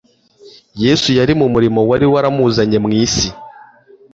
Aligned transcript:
Yesu 0.83 1.09
yari 1.17 1.33
mu 1.39 1.47
murimo 1.53 1.79
wari 1.89 2.05
waramuzanye 2.13 2.77
mu 2.83 2.89
isi 3.03 3.27